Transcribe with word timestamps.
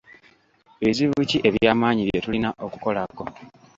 Bizibu 0.81 1.19
ki 1.29 1.37
eby'amaanyi 1.47 2.01
bye 2.07 2.19
tulina 2.23 2.49
okukolako? 2.65 3.23